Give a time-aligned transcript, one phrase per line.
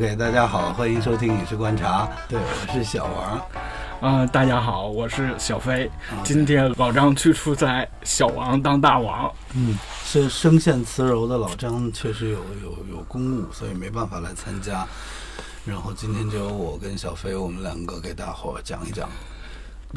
[0.00, 2.06] OK，大家好，欢迎收听《影视观察》。
[2.26, 3.46] 对，我是小王。
[4.00, 5.90] 嗯，大家好，我是小飞。
[6.24, 9.30] 今天老张去出差，小王当大王。
[9.54, 14.86] 嗯，是声线慈柔的老张确实有有有公务，所以没办法来参加。
[15.66, 19.06] 然后今天就由我跟小飞，我们两个给大伙讲一讲，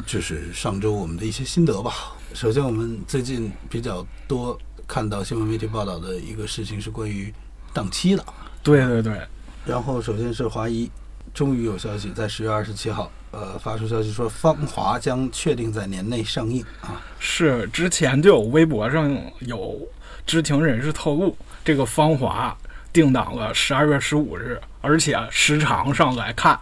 [0.04, 2.12] 就是上周我们的一些心得吧。
[2.34, 7.32] 首先，我们最近比较多看到新闻媒体报道的一个事情是关于
[7.72, 8.22] 档期的。
[8.62, 9.18] 对对对。
[9.64, 10.90] 然后，首先是华谊，
[11.32, 13.10] 终于有消息，在十月二十七号。
[13.36, 17.02] 呃，发出消息说《芳华》将确定在年内上映啊！
[17.18, 19.76] 是，之前就有微博上有
[20.24, 22.56] 知情人士透露，这个《芳华》
[22.92, 26.56] 定档了十二月十五日，而且时长上来看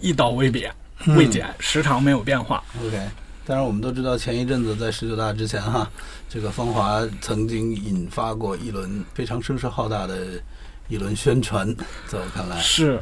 [0.00, 0.74] 一刀未贬
[1.08, 2.64] 未减，时长没有变化。
[2.82, 2.98] OK，
[3.44, 5.86] 当然我们都知道，前一阵子在十九大之前哈，
[6.26, 10.42] 这个《芳华》曾经引发过一轮非常声势浩大的
[10.88, 11.66] 一轮宣传，
[12.06, 13.00] 在我看来是。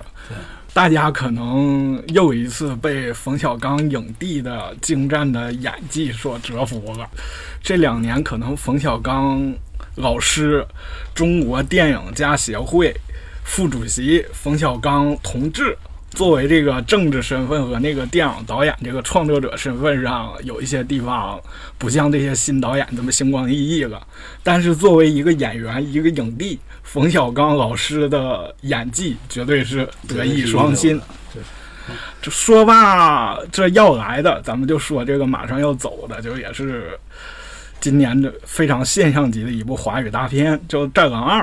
[0.75, 7.07] 大家可能又一次被冯小刚影帝的精湛的演技所折服了。
[7.63, 9.53] 这两年，可能冯小刚
[9.97, 10.67] 老师、
[11.15, 12.95] 中国电影家协会
[13.45, 15.77] 副主席冯小刚同志。
[16.15, 21.41] 作为这个政治身份和那个电影导演这个创作者身份上，有一些地方
[21.79, 24.07] 不像这些新导演这么星光熠熠了。
[24.43, 31.01] 但是作为一个演员，一个影帝，冯小刚老师的演技绝对是德艺双馨。
[32.21, 36.91] 这说吧，这要来的，咱们就说这个马上要走的，就也是
[37.81, 41.41] 今年的非常现象级的一部华语大片，叫《战狼二》。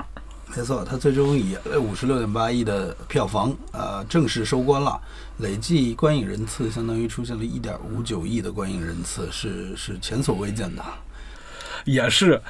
[0.56, 5.00] 没错，它最终以五十六点八亿的票房，呃，正式收官了。
[5.38, 10.84] 累计观影人次相当于出现了一点五九亿的观影人次，是是前所未见的，
[11.86, 12.42] 也是。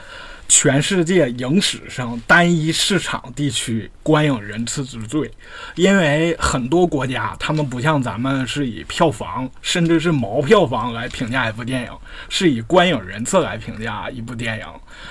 [0.50, 5.31] 全世界影史上单一市场地区观影人次之最，
[5.75, 11.91] 因为很多国家他们不像咱们是以票房甚至是毛票房来评价一部电影，
[12.29, 14.66] 是以观影人次来评价一部电影。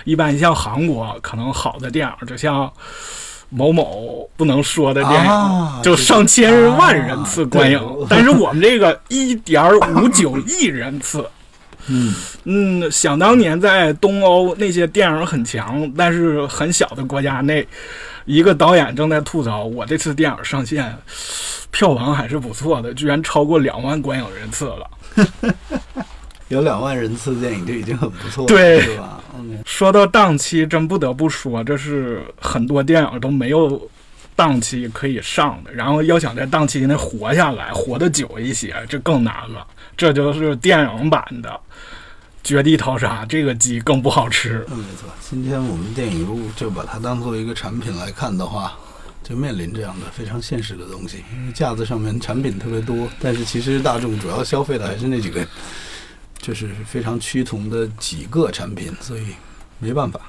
[0.04, 2.70] 一般像韩国，可能好的电影就像
[3.48, 7.80] 某某不能说的电影，就上千万人次观影，
[8.10, 9.64] 但是我们这个一点
[9.94, 11.24] 五九亿人次。
[11.90, 17.66] 嗯嗯，想当年在东欧那些电影很强，但是很小的国家内，
[18.24, 20.96] 一个导演正在吐槽：我这次电影上线，
[21.70, 24.90] 票房还是不错的，居然超过两万观影人次了。
[26.48, 29.22] 有两万人次的电影就已经很不错了，对，是吧？
[29.66, 33.80] 说到档期，真不得不说，这是很多电影都没有
[34.38, 39.66] 档期可以上的，然后要想在档期内活下来，活得久一些，这更难了。
[39.96, 41.50] 这就是电影版的
[42.44, 44.64] 《绝地逃杀》，这个鸡更不好吃。
[44.70, 45.08] 嗯，没错。
[45.20, 48.78] 今天我们电影就把它当做一个产品来看的话，
[49.24, 51.24] 就面临这样的非常现实的东西。
[51.34, 55.44] 因为架子上面产品特别多，但是其实大众主要消费的还是那几个，
[56.38, 59.34] 就是非常趋同的几个产品，所以
[59.80, 60.20] 没办法。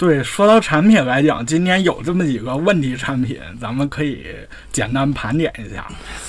[0.00, 4.24] 对，说到产品来讲，今年有这么几个问题产品，咱们可以
[4.72, 5.86] 简单盘点一下，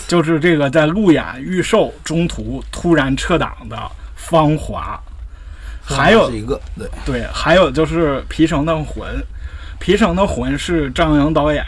[0.10, 3.78] 就是这个在路演预售中途突然撤档的
[4.14, 5.02] 《芳华》，
[5.96, 6.90] 还有一个对。
[7.06, 9.08] 对，还有就是《皮城的魂》，
[9.80, 11.64] 《皮城的魂》是张扬导演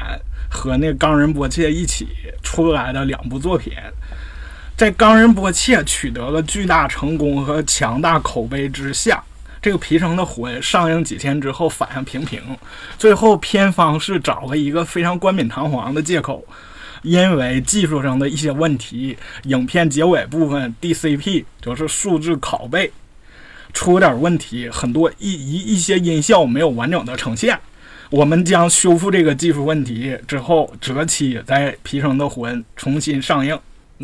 [0.52, 2.10] 和那冈仁波切一起
[2.44, 3.72] 出来的两部作品，
[4.76, 9.24] 在冈仁波切取得了巨大成功和强大口碑之下。
[9.64, 12.42] 这个《皮城的魂》上映几天之后反应平平，
[12.98, 16.46] 最后片方是找了一个非常冠冕堂皇的借口，
[17.02, 22.92] 因为技术上的一些问题，影片结尾部分 DCP 就是数字拷贝
[23.72, 27.58] 出了点问题，很多一一一些音效没有完整的呈现，
[28.10, 33.58] 我们将修复这个技术问题之后，择期在《皮城的魂》重新上映。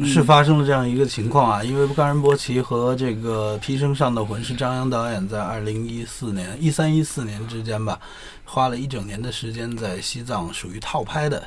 [0.05, 7.99] 是发生了这样一个情况啊，因为《冈仁波齐》和这个《皮生上的魂》是张扬导演在二零一四年、一三一四年之间吧，
[8.45, 11.43] 花了一整年的时间在西藏属于套拍的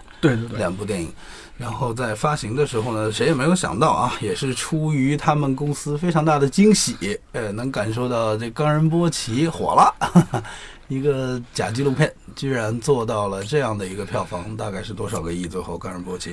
[0.57, 1.13] 两部电影，
[1.57, 10.43] 然后在发行的时候呢，谁也没有想到啊，也是出于他们公司非常大的惊喜，呃，能感受到这《冈仁波齐》火了，
[10.89, 15.47] 一个假纪录片居然做到了这样的一个票房，大概是多少个亿？
[15.47, 16.31] 最后《冈仁波齐》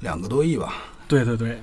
[0.00, 0.74] 两个多亿吧。
[1.08, 1.60] 对对对，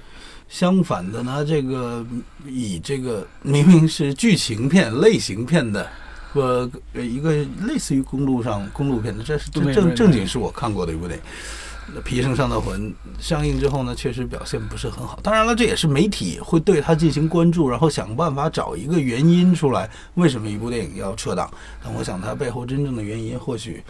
[0.50, 2.06] 相反的呢，这个
[2.46, 5.88] 以这个明明是剧情片、类型片的，
[6.34, 7.32] 呃，一个
[7.66, 12.90] 类似于公路上公路片的，这是正正正经是我看过的一部电影《皮城上的魂》。
[13.20, 15.20] 上映之后呢，确实表现不是很好。
[15.22, 21.48] 当然了，这也是媒体会对它进行关注，然后想办法找一个原因出来，为什么一部电影要撤档？
[21.84, 23.84] 但我想它背后真正的原因，或许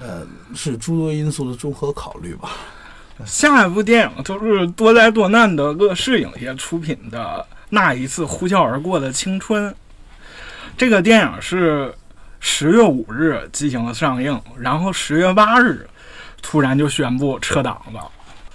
[0.00, 2.50] 呃是诸多因素的综合考虑吧。
[3.24, 9.70] 下一部电影就是多灾多难的乐视影业出品的《那一次呼啸而过的青春》。
[10.76, 11.94] 这个电影是
[12.40, 15.88] 十月五日进行了上映，然后十月八日
[16.42, 18.10] 突然就宣布撤档了。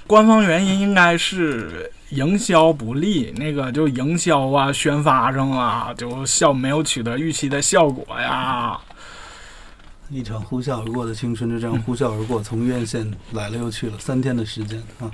[0.06, 8.78] 官方原因应该是营销不利，那个就营销啊、宣发上啊，就效没有取得预期的效果呀。
[10.12, 15.10] 一场呼啸而过的青春就这样呼啸而过，从院线来了又去了，三天的时间啊。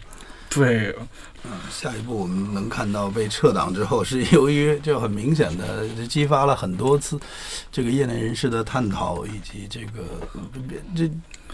[0.49, 0.95] 对，
[1.43, 7.19] 嗯，下一步我们能看到被撤档之后，是由于就很明显的激发了很多次
[7.71, 10.03] 这个业内人士的探讨，以及这个
[10.95, 11.11] 这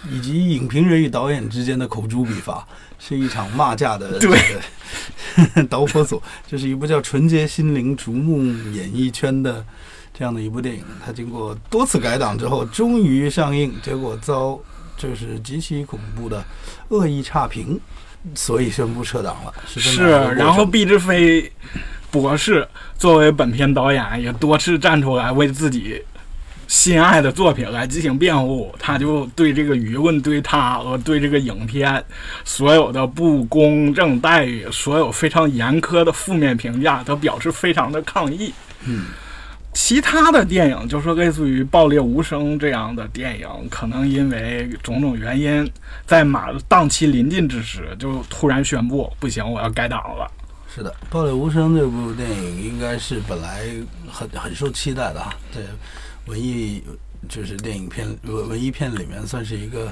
[0.10, 2.66] 以及影评人与导演之间的口诛笔伐，
[3.00, 6.22] 是一场骂架的这个 导火索。
[6.48, 9.66] 这是一部叫《纯洁心灵逐梦演艺圈》的
[10.14, 14.60] 这样的一部电影，它经过多次改档之后，终于上映，结果遭
[14.96, 16.44] 就是极其恐怖的
[16.90, 17.80] 恶意差评。
[18.34, 20.02] 所以宣布撤档了，是。
[20.38, 21.52] 然后毕志飞
[22.10, 22.66] 博士
[22.98, 26.02] 作为本片导演，也多次站出来为自己
[26.66, 28.74] 心爱的作品来进行辩护。
[28.80, 32.02] 他就对这个舆论、对他和对这个影片
[32.46, 38.54] 所有的不公正待遇、所有非常严苛的负面评价，都表示非常的抗议。
[38.86, 39.08] 嗯。
[39.74, 45.70] 其他的电影，就是类似于《爆裂无声》这样的电影，可能因为种种原因，
[46.06, 50.32] 在马档期临近之时，就突然宣布不行，我要改档了。
[50.74, 53.66] 是的，《爆裂无声》这部电影应该是本来
[54.12, 55.62] 很很受期待的啊，在
[56.28, 56.82] 文艺
[57.28, 59.92] 就是电影片文文艺片里面算是一个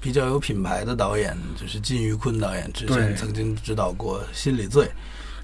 [0.00, 4.84] 比较有品牌的导演，就是金玉坤导演之前曾经指导过《心理罪》。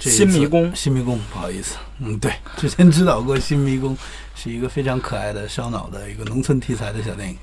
[0.01, 3.95] 新迷宫，新迷宫，不好意思，嗯，对，之前指导过《新迷宫》，
[4.35, 7.37] 是一个非常可爱的烧脑的一个农村题材的小电影。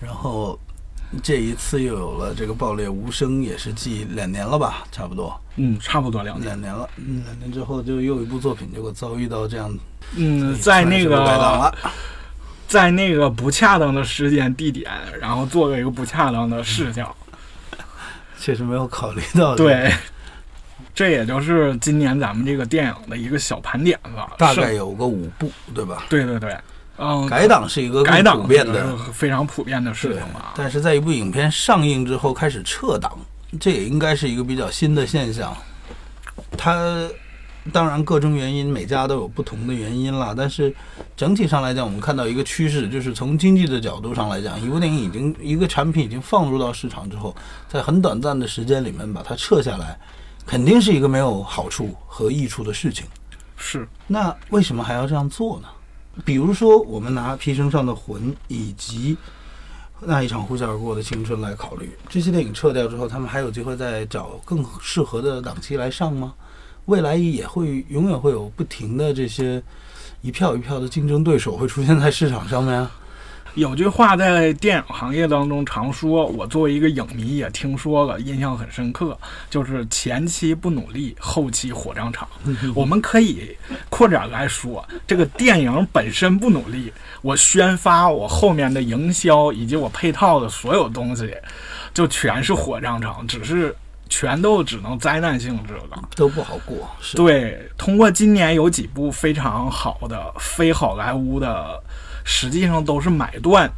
[0.00, 0.58] 然后
[1.22, 5.32] 这一次又有了这个《爆裂无声》，也是继两年了吧，差不多。
[5.54, 6.90] 嗯，差不多两两年了。
[6.96, 9.72] 嗯，两年之后就又一部作品，结果遭遇到这样。
[10.16, 11.72] 嗯，在那个，
[12.66, 14.90] 在那个不恰当的时间地点，
[15.20, 17.14] 然后做了一个不恰当的视角，
[18.40, 19.54] 确实没有考虑到。
[19.54, 19.92] 对。
[20.94, 26.04] 这也就是今年咱们这个电影的一个小盘点了，大概有个五部，对吧？
[26.10, 26.54] 对对对，
[26.98, 30.52] 嗯，改档是一个改档普遍的、非常普遍的事情嘛。
[30.54, 33.18] 但是在一部影片上映之后开始撤档，
[33.58, 35.56] 这也应该是一个比较新的现象。
[36.58, 37.08] 它
[37.72, 40.34] 当然各种原因，每家都有不同的原因了。
[40.36, 40.74] 但是
[41.16, 47.34] 整体上来讲，我们看到一个趋势，就是从经济的角度上来讲，一部电影已经一个产品已经放入到市场之后，
[47.66, 49.98] 在很短暂的时间里面把它撤下来。
[50.46, 53.06] 肯定是一个没有好处和益处的事情，
[53.56, 53.88] 是。
[54.06, 55.68] 那为什么还要这样做呢？
[56.24, 59.16] 比如说，我们拿《皮绳上的魂》以及
[60.00, 66.34] 那一场呼啸而过的青春来考虑，这些电影撤掉之后，他们还有机会再找更适合的档期来上吗？
[66.86, 69.62] 未来也会永远会有不停的这些
[70.20, 72.90] 一票一票的竞争对手会出现在市场上面啊。
[73.54, 79.16] 有句话在电影行业当中常说，我作为一个影迷也听说了，印象很深刻，
[79.50, 82.26] 就是前期不努力，后期火葬场。
[82.74, 83.54] 我们可以
[83.90, 86.90] 扩展来说，这个电影本身不努力，
[87.20, 91.34] 我宣发，我后面的营销以及我配套的所有东西，
[91.92, 93.76] 就全是火葬场，只是
[94.08, 96.88] 全都只能灾难性质的，都不好过。
[97.14, 101.78] 对，通过今年有几部非常好的非好莱坞的。
[102.24, 103.70] 实际上都是买断，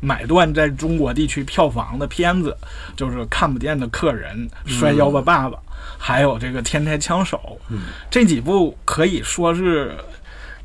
[0.00, 2.56] 买断在中国地区票房的片子，
[2.96, 5.58] 就是看不见的客人、摔跤吧爸爸，
[5.98, 7.60] 还有这个天才枪手，
[8.10, 9.96] 这几部可以说是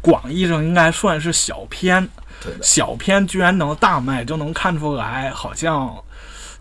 [0.02, 2.08] 广义上应该算是小片。
[2.62, 5.92] 小片居然能大卖，就能看出来，好像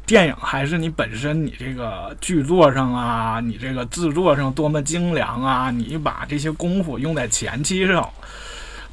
[0.07, 8.09] 电影还是你本身你这个剧作上啊，你这个制作上多么精良啊，你把这些功夫用在前期上。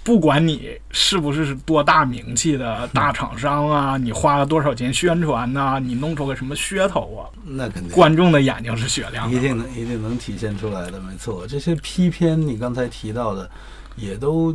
[0.04, 7.24] 不管你是不是多大名气的大厂商啊，你花了多少钱宣传呐，你弄出个什么噱头啊？
[7.46, 11.48] 那肯定，观众的眼睛是雪亮的，一定能一定能体现出来的，没错。
[11.48, 13.50] 这些批片你刚才提到的，
[13.96, 14.54] 也都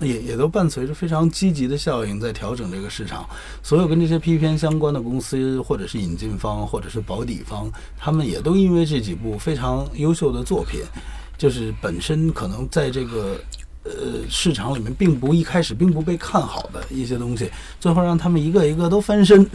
[0.00, 3.26] 也也都伴随着非常积极的效应，在调整这个市场。
[3.62, 10.82] 所有跟这些批片相关的公司，或者是引进方，或者是保底方，他们也都因为这几部非常优秀的作品，
[11.38, 13.40] 就是本身可能在这个。
[13.84, 19.46] 呃，市场里面并不一开始并不被看好的一些东西，最后让他们一个一个都翻身，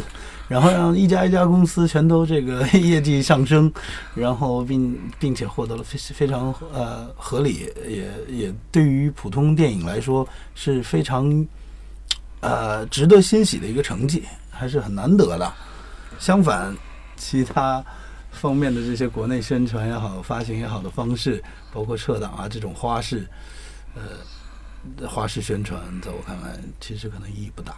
[0.47, 3.71] 然后让一家一家公司全都这个业绩上升，
[4.13, 11.45] 然后并并且获得了非非常呃合理，也也对于普通电影来说是非常
[12.41, 15.51] 呃值得欣喜的一个成绩，还是很难得的。
[16.19, 16.75] 相反，
[17.15, 17.83] 其他
[18.29, 21.43] 方面的这些国内宣传也好、发行也好的方式，
[21.73, 23.27] 包括撤档啊这种花式，
[23.95, 27.73] 呃，花式宣传，在我看来，其实可能意义不大。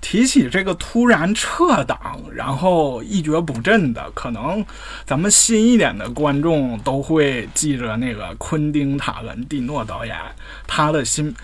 [0.00, 4.64] 提起这个突然撤档，然后一蹶不振的，可能
[5.04, 10.16] 咱们新一点的观众都会记着那个昆汀·塔伦蒂诺导演
[10.66, 11.34] 他的新。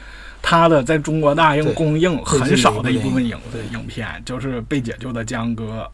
[0.41, 3.37] 他的在中国大映公映很少的一部分影
[3.73, 5.91] 影片，就是《被解救的江歌》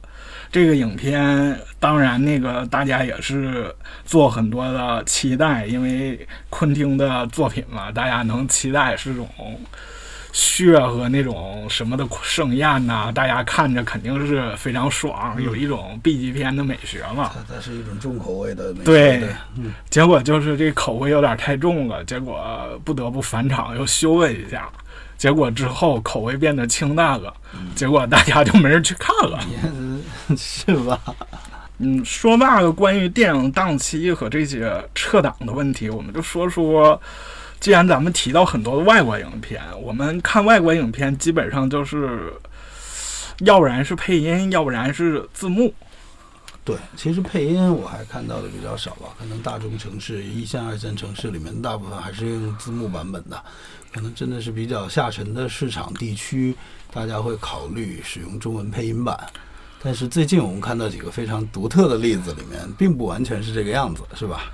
[0.55, 1.59] 这个影片。
[1.81, 9.29] 当然，那个大家也是做很多的期待，因为昆汀的作品嘛，大家能期待是种。
[10.37, 17.31] 血和那种什么的盛宴呐，大家看着肯定是非常爽，有一种 B 级片的美学嘛。
[17.49, 18.83] 它是一种重口味的美。
[18.83, 19.29] 对，
[19.89, 22.45] 结果就是这口味有点太重了，结果
[22.85, 24.69] 不得不返场又修了一下，
[25.17, 27.33] 结果之后口味变得清淡了，
[27.77, 29.39] 结果大家就没人去看了，
[30.37, 31.01] 是吧？
[31.79, 37.01] 嗯，说罢了关于电影档期和这些撤档的问题，我们就说说。
[37.65, 42.31] 既然咱们提到很多外国影片，我们看外国影片基本上就是，
[43.39, 45.73] 要不然是配音，要不然是字幕。
[46.63, 53.43] 对，其实配音我还看到的比较少吧，可能大中城市、一线、二线城市里面，大部分还是用字幕版本的。
[53.91, 56.55] 可能真的是比较下沉的市场地区，
[56.93, 59.19] 大家会考虑使用中文配音版。
[59.83, 64.53] 但是最近我们看到几个非常独特的例子里面，并不完全是这个样子，是吧？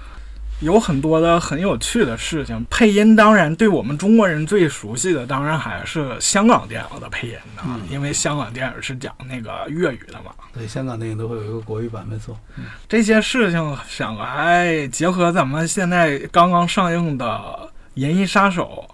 [0.61, 10.33] 有很多的很有趣的事情，配音当然对我们中国人最熟悉的，当然还是香港电影的配音的，因为香港电影是讲那个粤语的嘛。
[10.53, 12.39] 对，香港电影都会有一个国语版，没错。
[12.87, 17.25] 这些事情想来结合咱们现在刚刚上映的
[17.95, 18.85] 《银翼杀手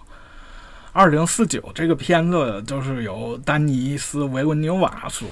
[0.93, 5.27] 二零四九》这个片子，就是由丹尼斯·维文纽瓦所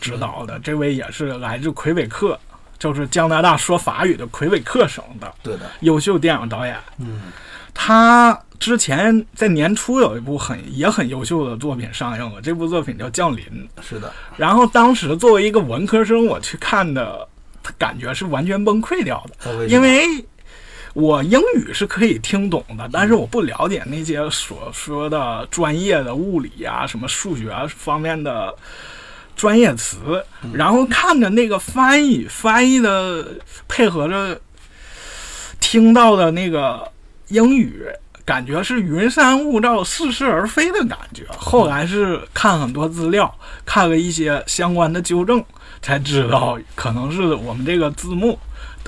[0.00, 2.38] 指导的，这位也是来自魁北克。
[2.82, 6.76] 就是加拿大说法语的魁北克省的，对的，优秀电影导演。
[6.98, 7.30] 嗯，
[7.72, 13.44] 他之前在年初有一部很也很优秀的作品上映了，这部作品叫《降临》。
[13.88, 14.12] 是的。
[14.36, 17.28] 然后当时作为一个文科生，我去看的，
[17.78, 20.04] 感觉是完全崩溃掉的，因为
[20.92, 28.52] 我英语是可以听懂的，但是我不了解那些所说的专业的物理啊、什么数学方面的。
[29.42, 33.26] 专业词，然后看着那个翻译，翻译的
[33.66, 34.40] 配合着
[35.58, 36.88] 听到的那个
[37.26, 37.84] 英语，
[38.24, 41.26] 感觉是云山雾罩、似是而非的感觉。
[41.36, 45.44] 后来是看很多资料，看了一些相关的纠正，
[45.80, 48.38] 才知道可能是我们这个字幕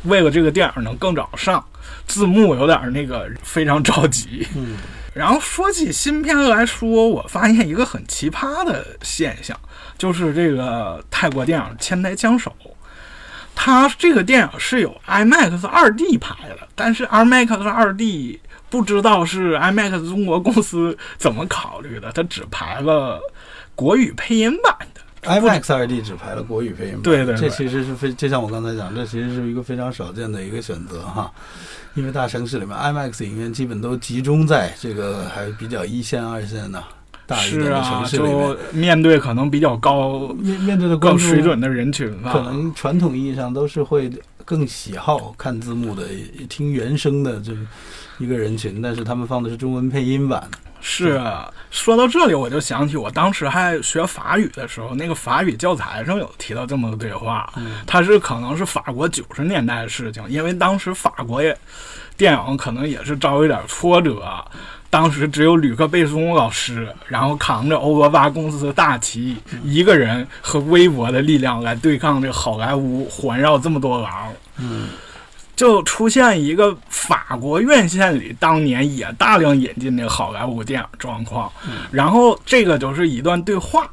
[0.04, 1.64] 为了这个电影能更早上，
[2.06, 4.46] 字幕有点那个非常着急。
[4.54, 4.76] 嗯，
[5.14, 9.58] 然后说起新片来说，我发现一个很奇葩的现象。
[9.96, 12.52] 就是这个泰国电影《千台枪手》，
[13.54, 23.20] 它这个电影是有 IMAX 2D 拍的，但是 IMAX 2D 不知道是 IMAX 中国公司怎么考虑的，它只拍了
[23.76, 25.00] 国语配音版的。
[25.24, 31.32] IMAX 二 D 只排了国语配音版，对对，这其实是非就像我刚才讲，这其实是一个非常少见的一个选择哈，
[31.94, 36.82] 因为大城市里面 IMAX 影院基本都集中在这个还比较一线二线的。
[37.36, 44.12] 是啊，就面对可能比较高面面对的高水准的人群，可能传统意义上都是会
[44.44, 46.02] 更喜好看字幕的、
[46.50, 47.52] 听原声的这
[48.18, 50.46] 一个人群，但是他们放的是中文配音版。
[50.86, 57.50] 是啊，说到这里，我就想起我当时还学法语的时候，那个法语教材上有提到这么个对话，
[57.86, 61.56] 它是可能是法国九十年代的事情，因为当时法国也
[62.18, 64.22] 电影可能也是遭一点挫折。
[64.90, 74.90] 当时只有吕克·贝松老师，然后扛着欧罗巴公司的大旗，一个人和微薄的力量来对抗这好莱坞环绕这么多狼，嗯，
[75.56, 81.52] 就出现一个法国院线里当年也大量引进那个好莱坞电影状况，
[81.90, 83.88] 然后这个就是一段对话，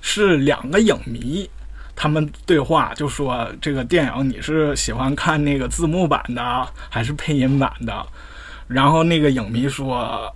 [0.00, 1.48] 是两个影迷
[1.94, 8.06] 他们对话，就说这个电影你是喜欢看那个字幕版的还是配音版的？
[8.68, 10.28] 然后那个影迷说：“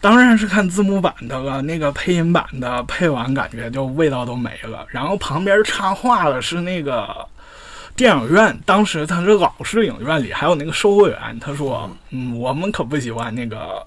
[0.00, 7.26] 当然是看字幕版的了，那个配音版的配完感觉就味道都没了。”然后旁边插话的是那个
[7.98, 13.84] 电影院，当时他是老式影院里还有那个售货员，他说：“嗯，我们可不喜欢那个。”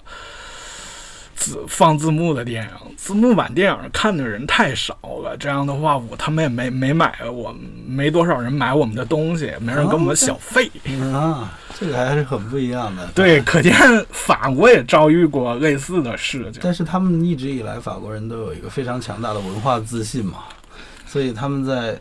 [1.34, 5.36] 字放字幕的电影，字幕版电影看的人太少了。
[5.36, 7.52] 这样的话，我他们也没没买，我
[7.84, 10.70] 没多少人买我们的东西，没人给我们小费
[11.12, 11.58] 啊。
[11.74, 13.08] 这个还是很不一样的。
[13.12, 13.74] 对，可见
[14.10, 16.60] 法国也遭遇过类似的事情。
[16.62, 20.44] 但是他们一直以来，法国人都有一个非常强大的文化自信嘛，
[21.06, 21.98] 所以他们在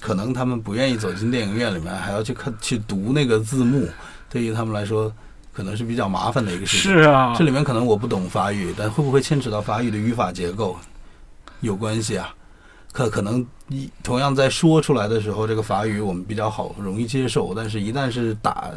[0.00, 3.88] 可能他们不愿意走进电影院里面，还要去看去读那个字幕，
[4.30, 5.12] 对于他们来说
[5.52, 6.92] 可能是比较麻烦的一个事情。
[6.92, 10.76] 是啊，这里面可能我不懂法语，但会不会牵扯到法语的语法结构
[11.60, 12.34] 有关系啊？
[12.90, 18.70] 可可能一同样在说出来的时候，这个法语我们比较好容易接受，但是一旦是打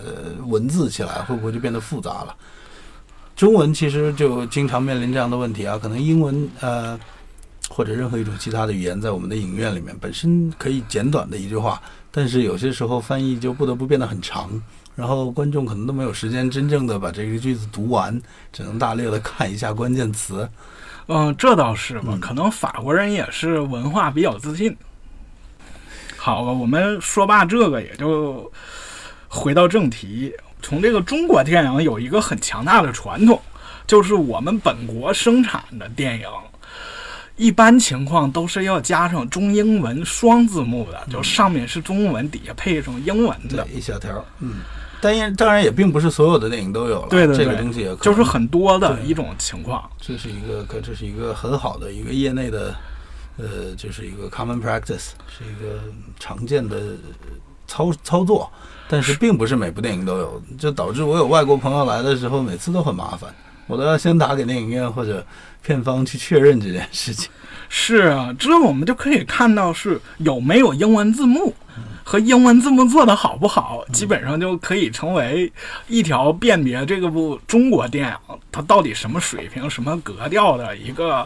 [0.46, 2.36] 文字起来，会不会就变得复杂了？
[3.36, 7.00] 中文其实就经常面临这样的问题啊，可能英文呃
[7.74, 14.62] 或者任何一种其他的语言，在我们的影院里面本身可以简短的一句话，但是有些时候翻译就不得不变得很长，
[14.96, 20.48] 然后观众可能都没有时间真正的把这个句子读完，只能大略的看一下关键词。
[21.08, 24.76] 嗯，这倒是吧，可能法国人也是文化比较自信。
[26.18, 28.52] 好吧，我们说罢这个，也就
[29.28, 30.34] 回到正题。
[30.62, 33.42] 从这个中国电影有一个很强大的传统，
[33.88, 36.28] 就是我们本国生产的电影，
[37.42, 44.24] 一般情况都是要加上中英文双字幕的，就上面是中文，底下配一种英文的一小条。
[44.42, 44.58] 嗯，
[45.02, 49.90] 但也当然也并不是所有的电影都有了，对对对，这个东西也就是很多的一种情况。
[50.00, 52.76] 这是一个，可这是一个很好的一个业内的，
[53.38, 55.82] 呃，就是一个 common practice，是一个
[56.20, 56.80] 常见的
[57.66, 58.52] 操操作。
[58.88, 63.34] 但是并不是每部电影都有，就导致我有外国朋友来的时候，每次都很麻烦，
[63.72, 65.26] 我都要先打给电影院或者
[65.64, 67.30] 片方去确认这件事情。
[67.70, 71.56] 是啊，这我们就可以看到是有没有英文字幕
[72.04, 75.50] 和英文字幕做的好不好，基本上就可以成为
[75.88, 81.26] 一条辨别这个部中国电影它到底什么水平、什么格调的一个。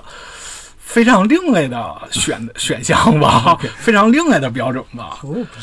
[0.87, 5.17] 非常另类的选 选项吧， 非常另类的标准吧。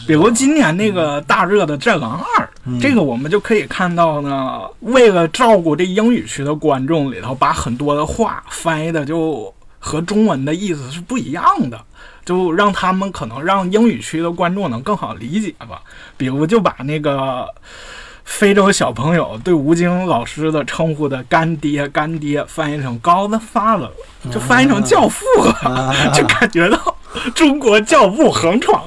[0.05, 2.45] 比如今年那个大热的《战狼二》，
[2.81, 11.81] 这个我们就可以看到呢，为了照顾这英语区的观众里头，把很多的话翻译的就和中文的意思是不一样的，
[12.25, 15.83] 就让他们可能让英语区的观众能更好理解吧。
[16.17, 17.47] 比如就把那个。
[18.25, 23.91] 非洲小朋友对吴京老师的称呼的“干爹”“干爹”翻译成 “Godfather”，
[24.33, 25.27] 就翻译成“教父”，
[26.15, 26.97] 就感觉到
[27.35, 28.85] 中国教父横闯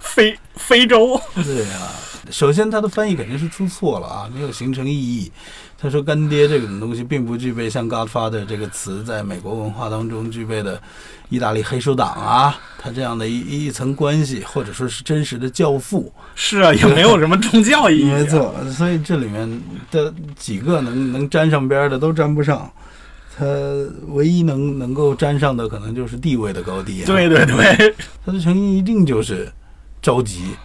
[0.00, 1.20] 非 非洲。
[1.34, 1.92] 对啊，
[2.30, 5.30] 首先他的翻译肯定是出错了啊，没有形成意义。
[5.78, 10.80] 他说“干爹”这种东西并不具备像 “Godfather” 这个词在美国文化当中具备的。
[11.28, 18.04] 意大利黑手党啊，他这样的一一层关系，或者说是真实的教父，是啊，也没有什么宗教意义。
[18.04, 19.60] 没错，所以这里面
[19.90, 22.70] 的几个能能沾上边的都沾不上，
[23.36, 23.44] 他
[24.10, 27.02] 唯一能能够沾上的，可能就是地位的高低。
[27.02, 27.92] 对对对，
[28.24, 29.52] 他的成因一定就是
[30.00, 30.56] 着急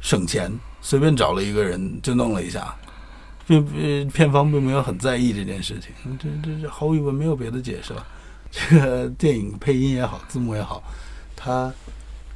[0.00, 2.74] 省钱，随便找了一个人就弄了一下，
[3.46, 8.06] 并呃片方并没有很在意这件事情，这这这毫无疑问没有别的解释了。
[8.50, 10.82] 这个电影配音也好，字幕也好，
[11.34, 11.72] 它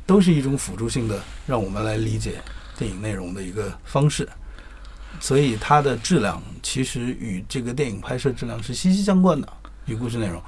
[0.05, 2.43] 都是一种辅助性的，让我们来理解
[2.77, 4.29] 电影内容的一个方式。
[5.21, 9.49] 所以它的质量其实与这个电影拍摄质量是息息相关的。
[9.87, 10.41] 与故事内容，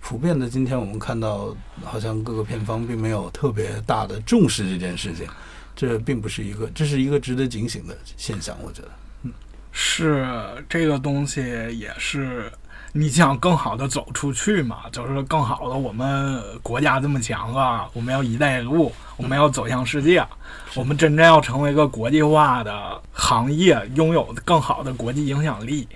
[0.00, 5.26] 普遍的今天我们看到，好像各个片方并没有特别大的重视这件事情，
[5.76, 8.56] 这并不是一个，这是一个值得警醒的现象。
[8.62, 8.88] 我觉得，
[9.22, 9.32] 嗯，
[9.70, 10.26] 是
[10.68, 11.40] 这个东西
[11.78, 12.50] 也是。
[12.92, 14.78] 你想更好的走出去嘛？
[14.90, 20.26] 就是更好的，我们国家这么强啊，我们要“一带一路”，我们要走向世界，
[20.74, 25.86] 我们真正要成为一个国际化的行业，拥有更好的国际影响力。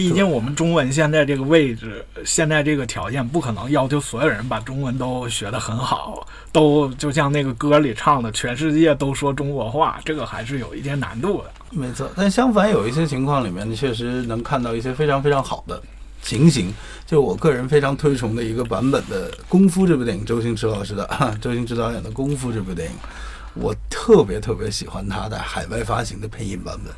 [0.00, 11.50] 毕竟我们中文现在这个位置，现在这个条件，不可能要求所有人把中文都学得很好，都就像那个歌里唱的，全世界都说中国话，这个还是有一定难度的。
[11.68, 15.78] 没错，但相反，有一些情况里面，确实能看到一些非常非常好的。
[16.22, 16.72] 情形，
[17.06, 21.06] 就我个人非常推崇的一个版本的《功夫》这部电影，周星驰老师的，
[21.42, 22.96] 周星驰导演的《功夫》这部电影，
[23.52, 26.90] 我特别特别喜欢他的海外发行的配音版本。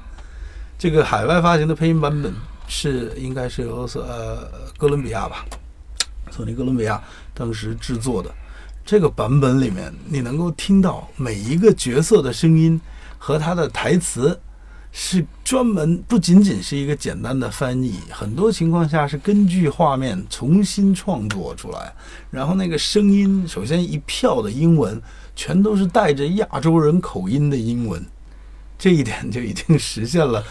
[0.79, 2.33] 这个海外发行的配音版本
[2.75, 5.45] 是应该是由呃哥伦比亚吧，
[6.31, 6.99] 索尼哥伦比亚
[7.35, 8.35] 当时制作的。
[8.83, 12.81] 这个版本里面，你能够听到每一个角色的声音
[13.19, 14.41] 和他的台词。
[14.95, 21.91] 是专门不仅仅是一个简单的翻译，很多情况下是根据画面重新创作出来。
[22.31, 25.01] 然后那个声音，首先一票的英文
[25.35, 28.05] 全都是带着亚洲人口音的英文，
[28.79, 30.45] 这一点就已经实现了，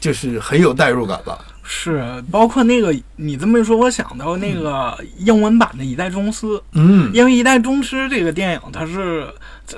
[0.00, 1.38] 就是很有代入感了。
[1.68, 6.46] 是，包括那个你这么一说，我想到那个英文版的《一代宗师》。
[6.72, 9.26] 嗯，因为《一代宗师》这个电影，它是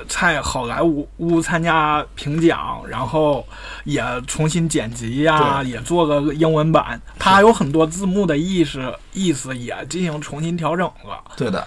[0.06, 3.42] 在好莱坞坞参加评奖，然后
[3.84, 11.24] 也重新剪辑呀，也做个英文版，它有很多字幕的意思，意思也进行重新调整了。
[11.38, 11.66] 对的。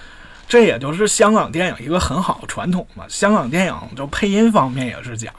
[0.52, 3.06] 这也就是香港电影一个很好的传统嘛。
[3.08, 5.34] 香港电影就配音方面也是讲，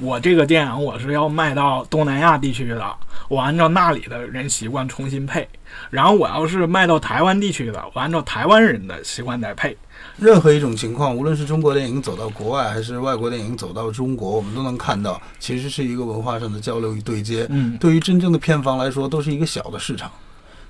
[0.00, 2.96] 我这个电影我是要卖到东南亚地区的，
[3.28, 5.42] 我按照那里的人习惯重新配；
[5.90, 9.76] 然后我要是卖到台湾地区的，我按照台湾人的习惯再配。
[10.16, 17.46] 任何一种情况，无论是中国电影走到国外，还是外国电影走到中国，我们都能看到，其实是一个文化上的交流与对接。
[17.50, 20.10] 嗯，对于真正的片方来说，都是一个小的市场。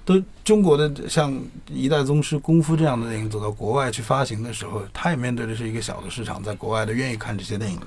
[0.06, 1.32] 都中国的像
[1.68, 7.86] 《一代宗师》《功夫》这样的电影走到国外去发行的时候，他也面对的是一个小的市场，在国外的愿意看这些电影的。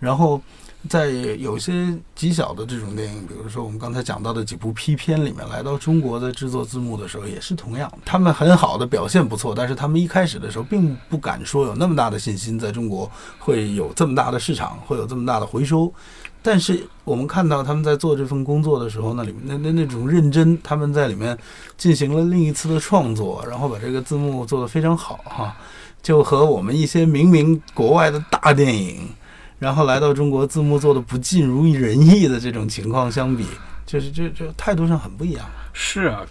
[0.00, 0.42] 然后，
[0.88, 15.94] 在有些极小的这种电影，比如说我们刚才讲到的几部 P 片里面，来到中国在制作字幕的时候，也是同样，他们很好的表现不错，但是他们一开始的时候并不敢说有那么大的信心，在中国会有这么大的市场，会有这么大的回收。
[16.42, 21.38] 但是我们看到他们在做这份工作的时候，那里面那那那种认真，他们在里面
[21.76, 25.56] 进行了另一次的创作，然后把这个字幕做得非常好哈，
[26.02, 29.08] 就和我们一些明明国外的大电影，
[29.60, 33.46] 然后来到中国字幕做的不尽如人意的这种情况相比，
[33.86, 35.46] 就是这这态度上很不一样。
[35.72, 36.26] 是啊，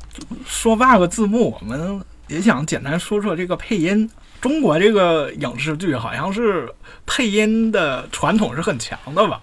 [0.45, 4.09] 说罢个字幕，我们也想简单说说这个配音。
[4.41, 6.67] 中国这个影视剧好像是
[7.05, 9.39] 配音的传统是很强的吧？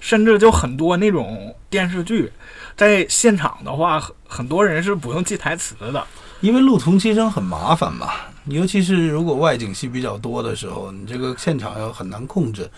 [0.00, 2.32] 甚至就很多那种电视剧，
[2.76, 6.04] 在现场的话，很多人是不用记台词的，
[6.40, 8.08] 因为录同期声很麻烦嘛，
[8.46, 12.68] 尤其是如果外景戏比较多的时候，你这个现场要很难控制。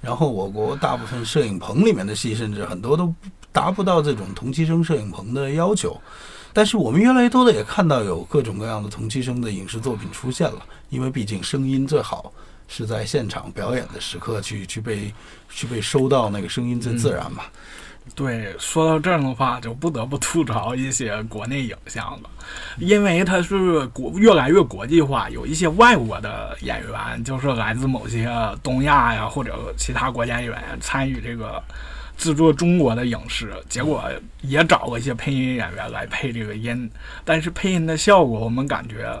[0.00, 3.14] 然后我国大部分摄影棚里面的戏，甚至很多都
[3.52, 6.00] 达不到这种同期声摄影棚的要求。
[6.52, 12.32] 但是我们越来越多的也看到有各种各样的同期声的影视作品出现了，因为毕竟声音最好。
[12.72, 15.12] 是在现场表演的时刻去去被
[15.50, 17.42] 去被收到那个声音最自然嘛？
[18.14, 22.30] 对，说到这儿的话，就不得不吐槽一些国内影像了，
[22.78, 28.30] 因为它是国越来越国际化，有一些外国的演员，就是来自某些
[28.62, 31.62] 东亚呀或者其他国家演员参与这个
[32.16, 34.08] 制作中国的影视，结果
[34.42, 36.88] 也找了一些配音演员来配这个音，
[37.24, 39.20] 但是配音的效果，我们感觉。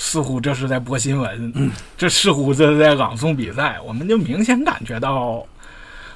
[0.00, 5.44] 似乎这是在播新闻，这似乎这是在朗诵比赛，我们就明显感觉到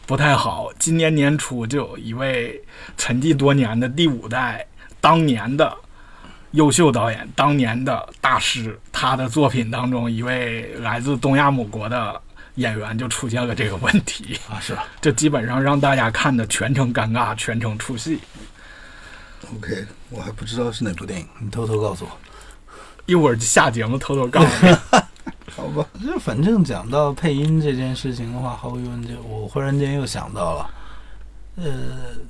[0.07, 0.71] 不太好。
[0.79, 2.63] 今年年初就有一位
[2.97, 4.65] 沉寂多年的第五代
[5.01, 5.77] 当年的
[6.53, 12.19] 优秀导演，当年的大师，他的作品当中一位来自东亚某国的
[12.55, 14.85] 演员就出现了这个问题啊，是吧？
[15.01, 18.21] 这基本上让大家看的全程尴尬，全程出戏。
[19.57, 22.11] OK，我还不知道是哪部电影，你偷偷告诉我。
[23.07, 24.73] 一会儿就下节目偷偷告诉你，
[25.55, 25.85] 好吧？
[26.05, 30.71] 就反正讲到配音这件事情的话，毫无疑问，就我忽然间又想到了，
[31.57, 31.65] 呃，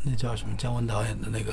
[0.02, 1.52] 那叫什么姜文导演的那个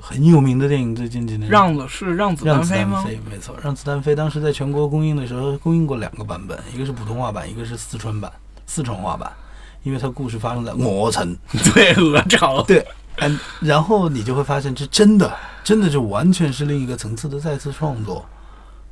[0.00, 3.04] 很有名的电影，最近几年让子是让子弹飞吗？
[3.28, 4.14] 没错，让子弹飞。
[4.14, 8.32] 当时在全国公映的时候，公映过两个版本，一个是普通话版，一个是四川版，
[8.66, 9.30] 四川话版，
[9.82, 11.36] 因为它故事发生在鹅城，
[11.74, 12.86] 对，鹅巢，对。
[13.16, 18.24] 嗯，然后你就会发现，这真的，真的就完全是另一个层次的再次创作。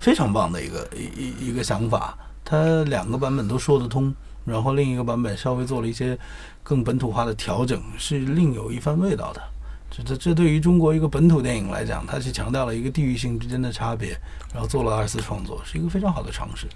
[0.09, 4.11] 非常棒的一个一一个想法，它两个版本都说得通，
[4.47, 6.19] 然后另一个版本稍微做了一些
[6.63, 9.43] 更本土化的调整，是另有一番味道的。
[9.91, 14.19] 这这这对于中国一个本土电影来讲，它是强调了一个地域性之间的差别，
[14.51, 16.67] 然后做了二次创作，是一个非常好的尝试。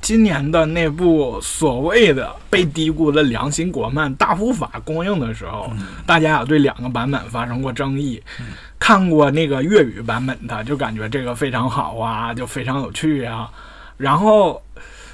[0.00, 5.70] 今年的那部所谓的被低估的良心国漫《大护法》公映的时候，
[6.06, 8.22] 大家也对两个版本发生过争议。
[8.78, 13.50] 看过那个粤语版本的，就感觉这个非常好啊，就非常有趣啊。
[13.96, 14.62] 然后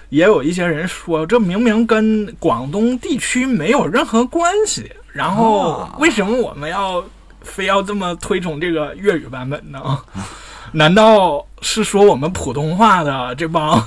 [0.09, 7.03] 也有一些人说，这明明跟广东地区没有任何关系，然后为什么我们要
[7.40, 9.99] 非要这么推崇这个粤语版本呢？
[10.75, 13.83] 难道是说我们普通话的这帮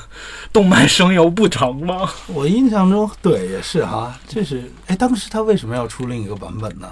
[0.53, 2.09] 动漫声优不成吗？
[2.27, 6.87] 我印象中，对，也是哈，这是哎，当时他为什么要出另一个版本呢？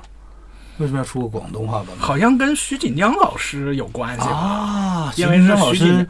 [0.79, 1.99] 为什么要出个广东话版本？
[1.99, 6.07] 好像跟徐锦江老师有关系啊，因为是老师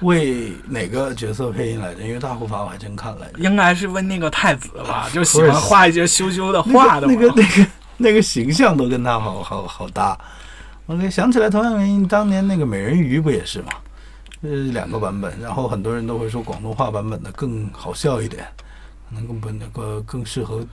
[0.00, 2.02] 为哪个角色配音来着？
[2.02, 10.16] 因为大护法我还真看了，应该是为那个太子吧，就喜欢画一些羞羞的画的那个那个那个形象都跟他好好好搭。
[10.86, 13.72] OK，想起来同样原因，当年那个美人鱼不也是吗？
[14.42, 18.46] 呃，两个版本，然后很多人都会说广东话版本的更好笑一点，
[19.08, 20.64] 可能更不那个更适合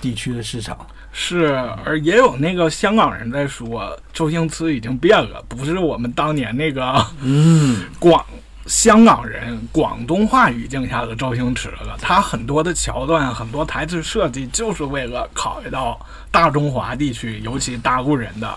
[0.00, 0.86] 地区的市场。
[1.10, 1.46] 是，
[1.84, 8.24] 而也有那个香港人在说，周星驰已经变了，不是我们当年那个嗯广
[8.66, 11.96] 香港人广东话语境下的周星驰了。
[12.00, 15.98] 他很多的桥段、很多台词设计，就是为了考虑到
[16.30, 18.54] 大中华地区，尤其大陆人的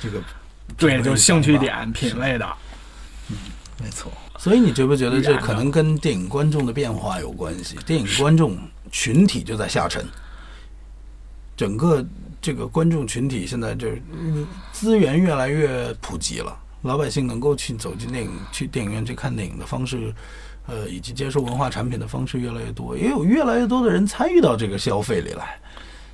[0.00, 0.18] 这个
[0.78, 2.46] 对就兴趣点、品味的。
[3.28, 3.36] 嗯，
[3.84, 4.10] 没错。
[4.38, 7.76] 所以你觉不觉得这可能跟电影观众的变化有关系？
[7.84, 8.56] 电影观众
[8.90, 10.06] 群体就在下沉，
[11.56, 12.06] 整个
[12.40, 14.00] 这个观众群体现在就是
[14.72, 20.14] 资源越来越普及了，老百姓能够去走进电影、去电影院去看电影的方式，
[20.68, 25.58] 呃，以及接受文化产品的方式越来越多，也有越来越多的人参与到这个消费里来，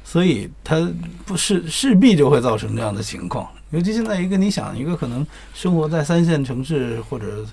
[0.02, 0.90] 所以它
[1.26, 3.46] 不是势必就会造成这样的情况。
[3.74, 7.44] 尤其现在一个你想一个可能生活在三线城市或者。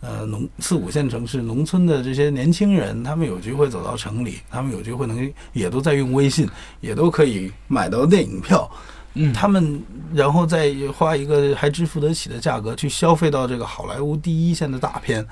[0.00, 6.48] 呃，农四五线城市、农村的这些年轻人，他们有机会走到城里，他们有机会能也都在用微信，
[6.80, 8.70] 也都可以买到电影票。
[9.14, 9.82] 嗯，他们
[10.14, 15.26] 然后再花一个还支付得起的价格去消费到这个好莱坞第一线的大片，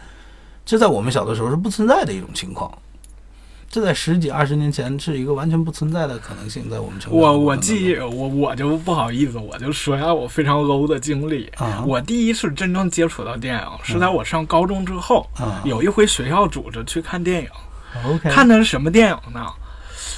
[0.65, 2.69] 这在我们小的时候是不存在的一种情况。
[3.69, 7.13] 这在十几二十年前是一个完全不存在的可能性，在我们城。
[7.13, 11.51] 我我记我我就不好意思，我就说一下我非常 low 的经历。
[11.85, 15.29] 我第一次真正接触到电影是在我上高中之后，
[15.65, 17.49] 有一回学校组织去看电影。
[18.05, 19.47] OK，看的是什么电影呢？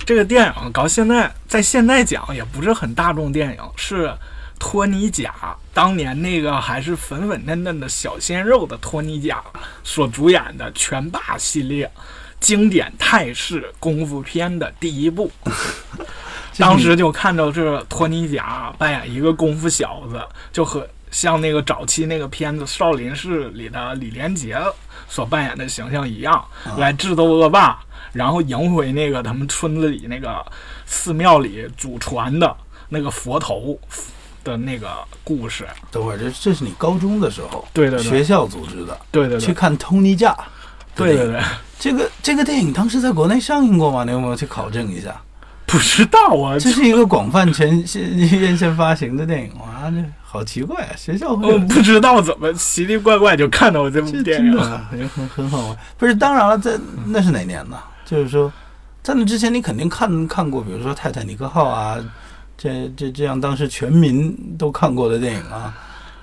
[0.04, 4.12] 这个电影搞现在在现在讲也不是很大众电影，是
[4.58, 5.34] 托尼贾
[5.74, 9.42] 当年那个还是粉粉嫩嫩的小鲜肉的托尼贾
[9.82, 11.90] 所主演的拳霸系列。
[12.40, 15.30] 经典泰式功夫片的第一部，
[16.58, 20.20] 当时就看到这托尼贾扮演一个功夫小子，
[20.52, 24.56] 就和像那个早期那个片子《少林寺》里的李连杰
[25.08, 26.44] 所扮演的形象一样，
[26.76, 27.78] 来智斗恶霸，
[28.12, 30.44] 然后赢回那个他们村子里那个
[30.86, 32.54] 寺庙里祖传的
[32.88, 33.78] 那个佛头
[34.44, 34.88] 的那个
[35.24, 35.66] 故事。
[35.90, 40.36] 等会儿，这这是你高中的时候，对对对，学校组织的，对对对，去看托尼贾，
[40.94, 41.40] 对对对。
[41.78, 44.04] 这个这个电影当时在国内上映过吗？
[44.04, 45.14] 你有没有去考证一下？
[45.66, 50.96] 不知道啊，这是一个广泛全线院线发行的电影哇，这好奇怪啊！
[50.96, 55.76] 学校我 不知道怎么奇奇怪怪就看到这部电影了， 很很很好玩。
[55.98, 57.76] 不是，当然了，在那是哪年呢？
[58.04, 58.50] 就是说，
[59.02, 61.96] 在那之前你肯定看看过，比如说《泰坦尼克号》啊，
[62.56, 65.74] 这这这样当时全民都看过的电影啊。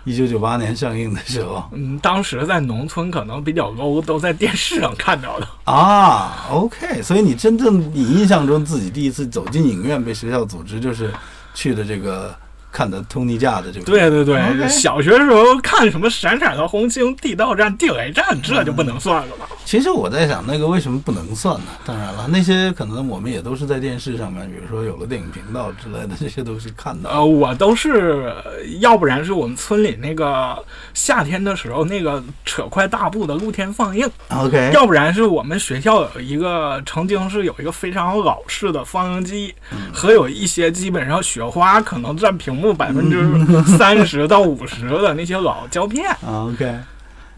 [0.06, 6.48] 一九九八年上映的时候，嗯，当时在农村可能比较 low，都在电视上看到的啊。
[6.50, 11.14] OK，所以你真正你印象中自己第一次走进影院被学校组织，就是
[11.54, 12.34] 去的这个。
[12.72, 19.48] 看的托尼架的这个，对对对，小学时候看什么闪闪的红星、地道战、地雷战，这就不能算了吧？
[19.66, 21.72] 其实我在想，那个为什么不能算呢？
[21.84, 27.10] 当然了，那些可能我们也都是在电视上面，比如说有了电影频道之类的，这些都是看到。
[27.10, 28.32] 呃，我都是，
[28.80, 30.56] 要不然是我们村里那个
[30.94, 39.56] 夏天的时候那个扯块大布的露天放映，OK，要不然是我们学校有一个曾经是有一个非常老式的放映机，
[39.92, 42.76] 和有一些基本上雪花可能占屏幕。
[42.76, 46.14] 百分之三十到五十的那些老胶片。
[46.28, 46.76] OK，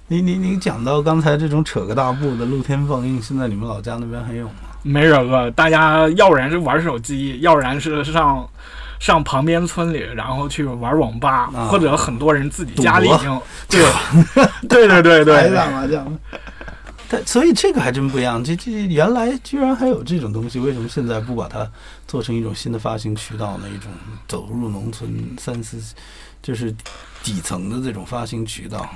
[0.10, 4.54] 你你你讲到刚才这种扯个大布的露天放映，现在你们老家那边还有吗？
[4.82, 8.50] 没人了，大家要不然是玩手机，要不然是上
[9.00, 13.84] 上旁边村里，然后去玩网吧，或者很多人自己家里已经对
[14.70, 16.18] 对对对对打麻将。
[17.10, 21.70] 但所以这个还真不一样，这这原来居然还有这种东西，为什么现在不把它
[22.08, 23.66] 做成一种新的发行渠道呢？
[23.74, 23.92] 一种
[24.26, 25.78] 走入农村三四
[26.42, 26.74] 就是
[27.24, 28.90] 底层的这种发行渠道，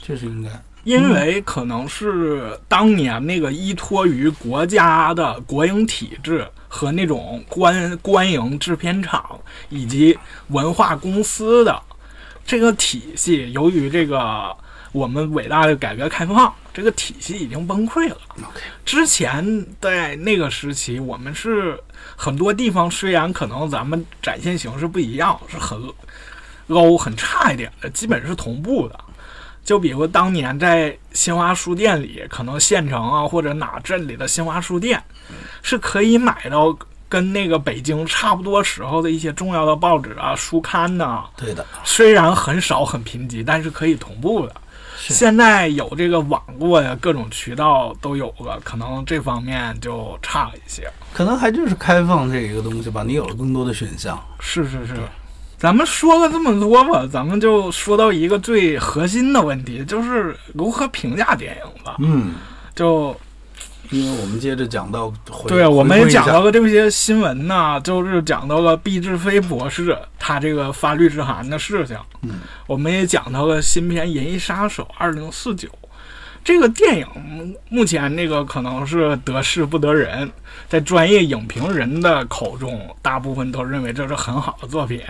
[0.00, 0.50] 确实应该。
[0.84, 11.82] 因为可能是当年那个依托于国家的国营体制和那种官官营制片厂以及文化公司的
[12.46, 14.56] 这个体系，由于这个。
[14.92, 18.16] 我们伟大的改革开放，这个体系已经崩溃了。
[18.84, 21.78] 之前在那个时期，我们是
[22.16, 25.80] 很多地方虽然可能咱们展现形式不一样，是很
[26.66, 28.98] low 很差一点的，基本是同步的。
[29.64, 35.02] 就比如当年在新华书店里，可能县城啊或者哪镇里的新华书店，
[35.62, 36.76] 是可以买到
[37.08, 41.22] 跟那个北京差不多时候的一些重要的报纸啊书刊呢。
[41.36, 44.54] 对的，虽然很少很贫瘠，但是可以同步的。
[44.96, 50.90] 现在有这个网络呀，各种渠道都有了，可能这方面就差了一些。
[51.14, 54.22] 可能还就是开放这一个东西吧，你有了更多的选项。
[54.40, 54.94] 是是是，
[55.60, 61.96] 咱们说了这么多吧，咱们就说到一个最核心的问题，就是如何评价电影吧。
[62.00, 62.32] 嗯，
[62.74, 63.14] 就。
[63.92, 65.12] 因为我们接着讲到，
[65.48, 71.96] 对，我们也讲到了这些新闻呢，就是讲到了毕志飞博士他这个发律师函的事情。
[72.22, 75.68] 嗯，我们也讲到了新片《银翼杀手二零四九》
[76.44, 80.30] 这个电影，目前那个可能是得势不得人，
[80.68, 85.00] 在专业影评人的口中，大部分都认为这是很好的作品，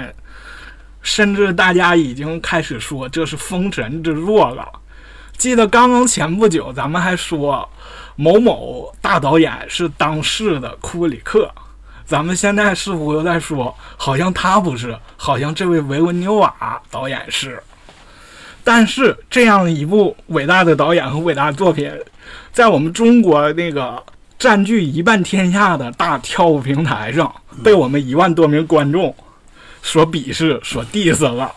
[1.02, 4.66] 甚至大家已经开始说这是封神之作了。
[5.36, 7.66] 记得刚刚前不久咱们还说
[8.16, 11.50] 某某大导演是当世的库布里克，
[12.04, 17.62] 咱们现在似乎又在说，好像他不是，好像这位维文纽瓦导演是。
[18.62, 21.90] 但是这样一部伟大的导演和伟大的作品，
[22.52, 24.04] 在我们中国那个
[24.38, 27.34] 占据一半天下的大跳舞平台上，
[27.64, 29.14] 被我们一万多名观众
[29.82, 31.52] 所鄙视、所 diss 了。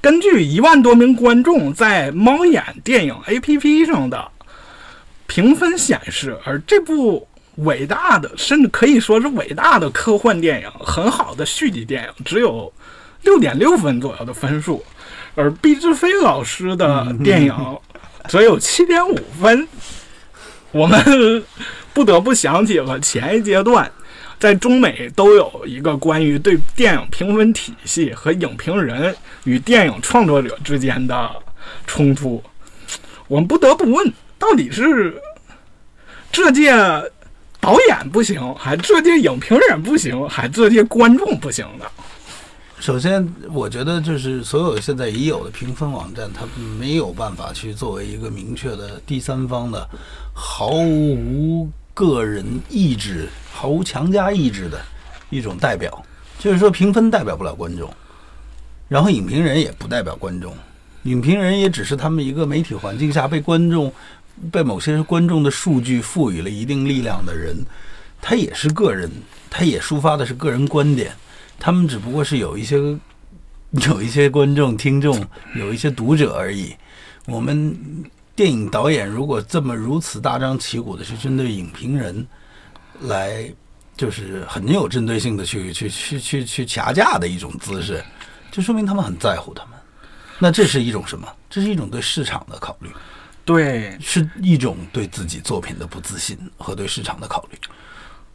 [0.00, 4.30] 根据一万多名观众在猫眼电影 APP 上的
[5.26, 7.26] 评分显示，而这部
[7.56, 12.72] 伟大的，甚至可以说是伟大的科幻电影，很好的续集电影，只有
[13.22, 14.84] 六点六分左右的分数。
[15.34, 17.52] 而毕志飞老师的电影
[18.28, 19.66] 则有七点五分，
[20.70, 21.44] 我们
[21.92, 23.90] 不得不想起了前一阶段，
[24.38, 31.30] 在中美都有一个关于对电影评分体系和影评人与电影创作者之间的
[31.86, 32.42] 冲突。
[33.28, 35.20] 我们不得不问，到底是
[36.30, 36.70] 这届
[37.60, 41.84] 导演不行，还这届影评人不行，还这届观众不行呢？
[42.78, 46.46] 首先，我觉得就是所有现在已有的评分网站，它
[46.78, 49.88] 没有办法去作为一个明确的第三方的、
[50.34, 54.78] 毫无个人意志、毫无强加意志的
[55.30, 56.04] 一种代表。
[56.38, 57.90] 就是说，评分代表不了观众，
[58.86, 60.54] 然后影评人也不代表观众，
[61.04, 63.90] 影评人也只是他们一个媒体环境下被观众、
[64.52, 67.56] 被某些观众的数据赋予了一定力量的人，
[68.20, 69.10] 他也是个人，
[69.48, 71.10] 他也抒发的是个人观点。
[71.58, 72.76] 他们只不过是有一些
[73.88, 76.76] 有一些观众、听众，有一些读者而已。
[77.24, 77.74] 我们
[78.36, 82.24] 电影导演如果这么如此大张旗鼓的去针对影评人，
[83.00, 83.50] 来
[83.96, 88.04] 就是很有针对性的去去去去去掐架的一种姿势，
[88.52, 89.72] 就说明他们很在乎他们。
[90.38, 91.26] 那这是一种什么？
[91.48, 92.90] 这是一种对市场的考虑，
[93.44, 97.58] 对，是一种对自己作品的不自信和对市场的考虑。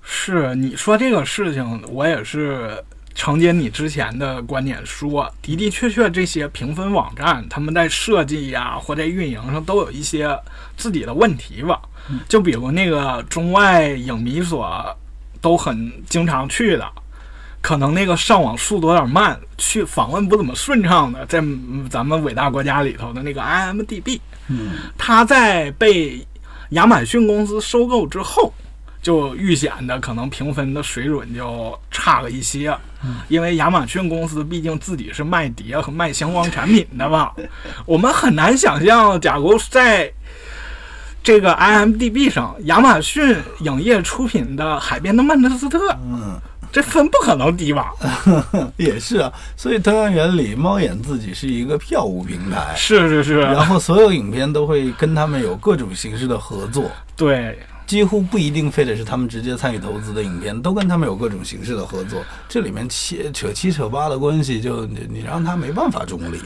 [0.01, 2.83] 是你说这个事情，我也是。
[3.13, 10.37] 承接你之前的观点说，的的确确，这些评分网站他们在设计呀或在运营上都有一些
[10.77, 11.79] 自己的问题吧。
[12.27, 14.83] 就比如那个中外影迷所
[15.39, 16.89] 都很经常去的，
[17.61, 21.43] 可能那个上网速度有点慢，去访问不怎么顺畅的，在
[21.89, 26.25] 咱们伟大国家里头的那个 IMDB，嗯，它在被
[26.69, 28.53] 亚马逊公司收购之后。
[29.01, 32.71] 就预显的可能评分的水准就差了一些，
[33.27, 37.31] 因为亚马逊公司毕竟自己是卖碟和卖相关产品的嘛，
[37.85, 40.11] 我们很难想象，假如在
[41.23, 46.39] 这个 IMDB 上，亚马逊影业出品的《海边的曼彻斯特》，嗯，
[46.71, 47.91] 这分不可能低吧？
[48.77, 57.57] 也是啊，所以同样原理，猫眼自己是一个票务平台，是是是，然后所有影片都会跟他们有各种形式的合作，对。
[57.91, 62.23] 几乎不一定非得是他们直接参与投资的影片，都跟他们有各种形式的合作。
[62.47, 66.39] 这里面七扯七扯八的关系，就你你让他没办法中立。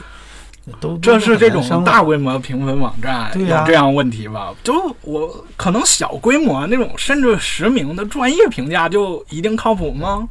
[0.80, 4.52] 都这是这种大规模评分网站有这样问题吧？
[4.64, 10.28] 就我可能小规模那种甚至实名的专业评价就一定靠谱吗？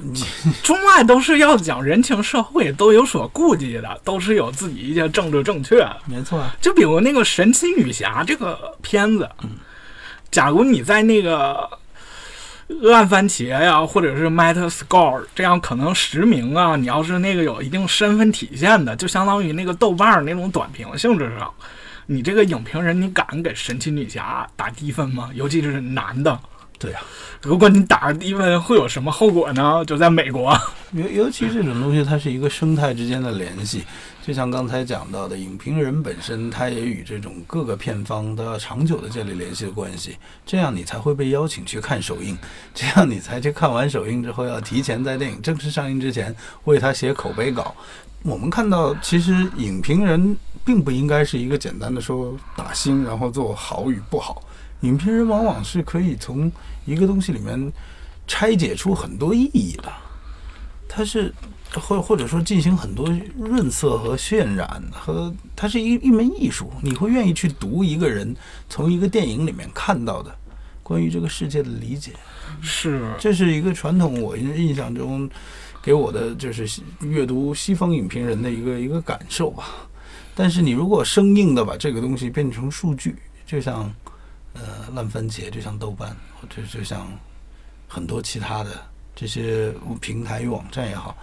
[0.64, 5.86] 中外都是要讲人情社会，都有所顾忌的，都是有自己一些政治正确。
[6.06, 9.28] 没错，就比如那个神奇女侠这个片子。
[10.34, 11.70] 假如你在那个
[12.66, 21.48] 烂番茄呀，或者是 Metascore 这样可能实名啊，你要是那个有一定身份体现的，就相当于那个豆瓣那种短评性质上，
[22.06, 25.30] 你这个影评人，你敢给神奇女侠打低分吗？
[25.34, 26.36] 尤其是男的。
[26.80, 26.98] 对呀，
[27.40, 29.84] 如果你打低分，会有什么后果呢？
[29.86, 30.52] 就在美国，
[30.90, 33.84] 尤尤其这种东西，它是一个生态之间的联系。
[34.26, 42.34] 就像刚才讲到的，影评人本身，他也与这种各个片方都要长久的建立联系的关系，这样你才会被邀请去看首映，
[42.72, 46.34] 这样你才去看完首映之后，要提前在电影正式上映之前
[46.64, 47.74] 为他写口碑稿。
[48.22, 50.34] 我们看到，其实影评人
[50.64, 54.42] 并不应该是一个简单的说打星，然后做好与不好。
[54.80, 56.50] 影评人往往是可以从
[56.86, 57.70] 一个东西里面
[58.26, 59.92] 拆解出很多意义的，
[60.88, 61.30] 它是。
[61.80, 66.70] 或或者说进行很多润色和渲染，和它是一一门艺术。
[66.82, 68.34] 你会愿意去读一个人
[68.68, 70.34] 从一个电影里面看到的
[70.82, 72.12] 关于这个世界的理解，
[72.60, 74.20] 是这是一个传统。
[74.22, 75.28] 我印象中
[75.82, 79.64] 给我的就是阅读西方影评人的一个一个感受吧。
[80.34, 83.16] 但是你如果生硬的把这个东西变成数据，
[83.46, 83.92] 就像
[84.52, 84.62] 呃
[84.94, 87.06] 烂番茄，就像豆瓣，或者就像
[87.88, 88.70] 很多其他的
[89.14, 91.16] 这些平台与网站也好。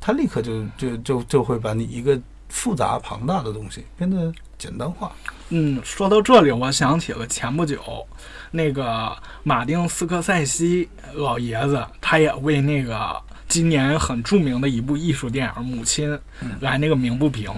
[0.00, 2.18] 它立刻就就就就会把你一个
[2.48, 5.12] 复杂庞大的东西变得简单化。
[5.50, 8.06] 嗯，说到这里，我想起了前不久
[8.50, 13.16] 那个马丁斯科塞西老爷子，他也为那个
[13.48, 16.12] 今年很著名的一部艺术电影《母亲》
[16.60, 17.50] 来那个鸣不平，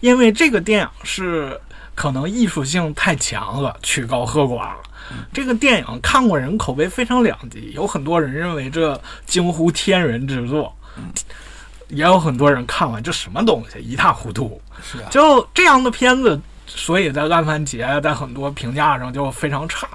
[0.00, 1.58] 因为这个电影是
[1.94, 4.72] 可能艺术性太强了，曲高和寡。
[5.32, 10.70] 这个电影看过人口碑非常两极，有很多人认为这惊呼天人之作，
[11.88, 14.60] 也有很多人看完这什么东西一塌糊涂。
[14.82, 19.88] 是啊，就这样的片子，所以在烂番茄在很多评价上就非常差。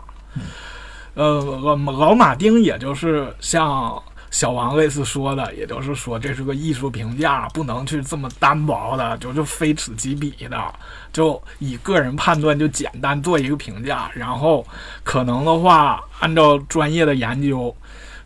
[1.13, 10.73] 呃，老老马丁也就是像小王类似说的，也就是说这是个艺术评价，不能去这么单薄的，就就非此即彼的，
[11.11, 14.65] 就以个人判断就简单做一个评价，然后
[15.03, 17.75] 可能的话按照专业的研究，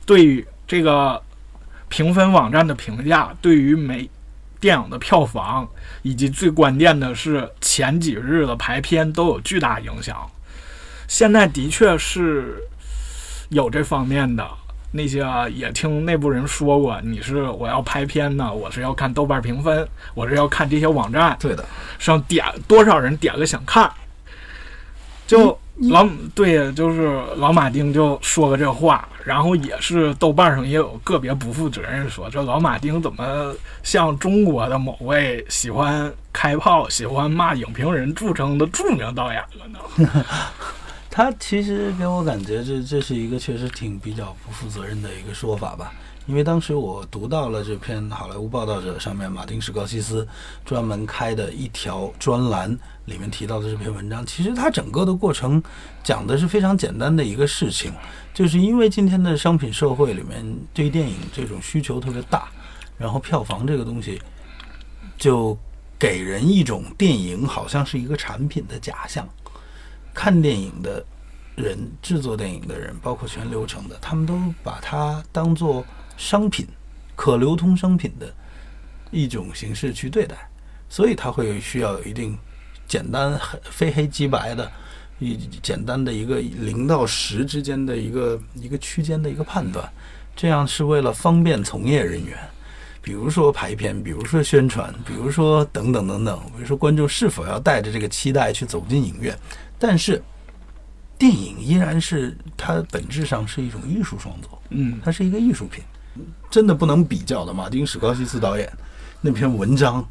[0.06, 1.22] 对于这个
[1.90, 4.10] 评分网站的评价，对于每
[4.60, 5.68] 电影的票房，
[6.02, 10.30] 以及最关键的是前几日的排片都有巨大影响。
[11.08, 12.58] 现在的确是
[13.50, 14.46] 有这方面的，
[14.92, 21.38] 那些也听内部人说过，你是我要拍片呢，我是要看豆瓣评分，我是要看这些网站。
[21.40, 21.64] 对的，
[21.98, 23.90] 上点多少人点了想看，
[25.28, 33.54] 就老对，就是老马丁就说个这话，然后也是豆瓣上也有个别不负责任说，这老马丁怎么
[33.84, 40.26] 像中国的某位喜欢开炮、喜欢骂影评人著称的著名导演了呢？
[41.12, 45.92] 他其实给我感觉这这是一个确实挺比较不负责任的一个说法吧。
[46.28, 50.28] 因为当时我读到了这篇《好莱坞报道者》上面马丁史高西斯
[50.66, 55.64] 专门开的一条专栏，里面提到的这篇文章，其实它整个的过程
[56.04, 57.94] 讲的是非常简单的一个事情，
[58.34, 62.50] 就是因为今天的商品社会里面对电影这种需求特别大，
[62.98, 64.22] 然后票房这个东西
[65.18, 65.58] 就
[65.98, 69.26] 给人一种电影好像是一个产品的假象。
[70.14, 71.06] 看电影的
[71.56, 75.86] 人、制作电影的人，包括全流程的，他们都把它当做
[76.18, 76.68] 商品、
[77.16, 78.34] 可流通商品的
[79.12, 80.36] 一种形式去对待，
[80.90, 82.38] 所以它会需要有一定
[82.88, 84.70] 简单、非黑即白的、
[85.20, 89.90] 一简单的一个零到十之间的一个一个区间的一个判断，
[90.36, 92.38] 这样是为了方便从业人员，
[93.02, 99.38] 比如说排片，比如说宣传，比如说等等等等，比如说观众是否要带着这个期待去走进影院。
[99.80, 100.22] 但是，
[101.18, 105.84] 电影依然是它本质上是一种艺术创作，嗯，它是一个艺术品，
[106.50, 107.54] 真的不能比较的。
[107.54, 108.72] 马丁史高西斯导演
[109.22, 110.06] 那篇文章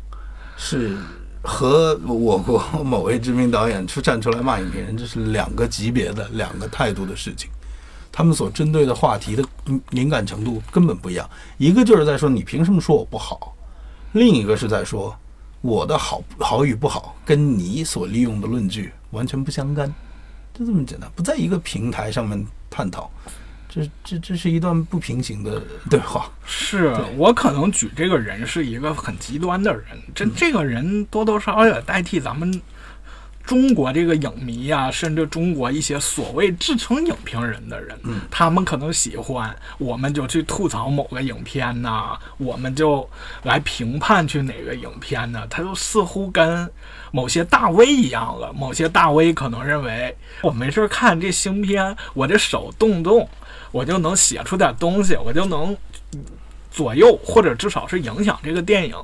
[0.57, 0.97] 是
[1.43, 7.51] 和我国某位知名导演出站出来骂影评人，这是两个级别的、两个态度的事情。
[8.11, 9.45] 他们所针对的话题的
[9.91, 11.29] 敏感程度根本不一样。
[11.59, 13.55] 一个就是在说你凭什么说我不好，
[14.13, 15.15] 另一个是在说。
[15.63, 19.93] 我的好好与不好，跟你所利用的论据完全不相干，
[20.55, 23.11] 就这么简单，不在一个平台上面探讨，
[23.77, 26.31] 这这这是一段不平行的 对话。
[26.47, 32.61] 是我可能举这个人是一个很极端的人，这这个人多多少少也代替咱们。
[33.45, 37.97] 中国这个影迷啊，甚至中国一些所谓自称影评人的人，
[38.29, 43.09] 他们可能喜欢，我们就去吐槽某个影片呐，我们就
[43.45, 45.47] 来评判去哪个影片呢？
[45.49, 46.69] 他就似乎跟
[47.13, 48.53] 某些大 V 一样了。
[48.53, 53.29] 某些大 V 可能认为，我没事看这新片，我这手动动，
[53.77, 55.77] 我就能写出点东西，我就能
[56.71, 58.95] 左右或者至少是影响这个电影。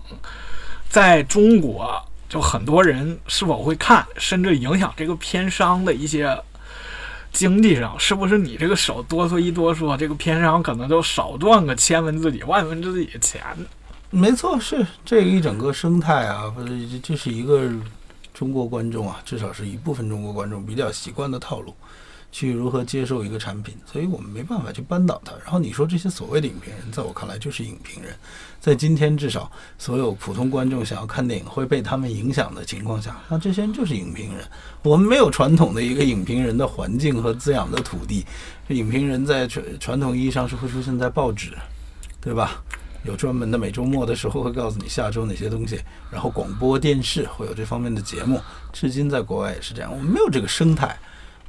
[0.89, 2.03] 在中国。
[2.33, 6.35] 就很多人是否会看，甚至影响这个片商的一些
[7.31, 13.43] 经济上，是不是你这个手哆嗦一哆嗦，这个片商可能就少赚个千分之几、万分之几的钱？
[14.09, 17.71] 没错，是这一整个生态啊，不是这是一个
[18.33, 21.77] 中国观众啊，至少是一部分中国观众比较习惯的套路。
[22.33, 25.33] 去如何接受一个产品，所以我们没办法去扳倒它。
[25.45, 28.13] 然后你说这些所谓的影评人，在我看来就是影评人，
[28.59, 34.45] 在今天至少所有普通观众想要看电影会被他们影响的情况下，那这些人就是影评人。
[34.83, 38.25] 我们没有传统的一个影评人的环境和滋养的土地，
[38.69, 41.53] 影评人在传传统意义上是会出现在报纸，
[42.21, 42.63] 对吧？
[43.05, 48.41] 有专门的每周末的时候会告诉你下周哪些东西，然后广播电视会有这方面的节目。
[48.73, 50.97] 至今在国外也是这样，我们没有这个生态。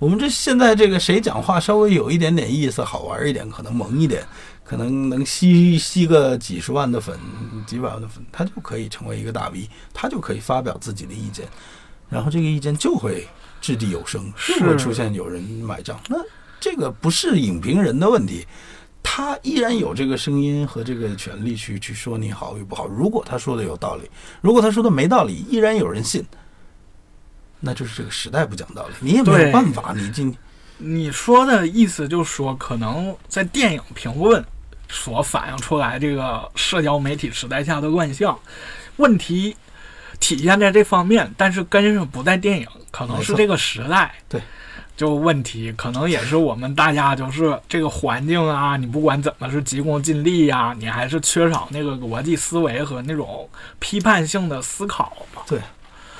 [0.03, 4.21] 我们这现在这个谁讲话稍微有一点点意思，好玩一点，可能萌一点，
[4.61, 7.17] 可能能吸吸个几十万的粉，
[7.65, 11.47] 几百万的粉，他就可以成为一个大 V，他就可以发表自己的意见，
[12.09, 13.25] 然后这个意见就会
[13.61, 14.29] 掷地有声，
[14.59, 15.97] 就会出现有人买账。
[16.09, 16.17] 那
[16.59, 18.45] 这个不是影评人的问题，
[19.01, 22.87] 他依然有这个声音和这个权利去去说你好与不好。
[22.87, 26.21] 如果他说的有道理，如果他说的没道理，依然有人信。
[27.65, 29.93] 那就是这个时代不讲道理，你也没有办法。
[29.95, 30.35] 你今
[30.77, 34.43] 你说的意思就是说，可能在电影评论
[34.89, 38.37] 所反映出来这个社交媒体时代下的乱象
[38.97, 39.55] 问题，
[40.19, 44.13] 体现在这方面，但是根本不在电影，可能是这个时代。
[44.27, 44.41] 对。
[44.95, 53.49] 就问题可能也是我们大家就是这个环境啊，你不管怎么是急功近利呀，你还是缺少那个逻辑思维和那种
[53.79, 55.41] 批判性的思考吧。
[55.47, 55.59] 对，